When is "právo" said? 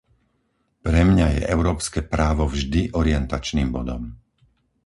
2.13-2.43